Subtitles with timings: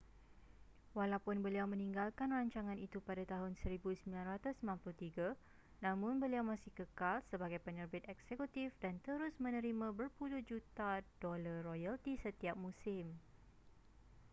[0.97, 4.57] walaupun beliau meninggalkan rancangan itu pada tahun 1993
[5.85, 10.91] namun beliau masih kekal sebagai penerbit eksekutif dan terus menerima berpuluh juta
[11.23, 13.05] dolar royalti setiap musim